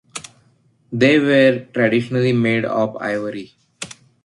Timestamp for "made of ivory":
2.33-3.53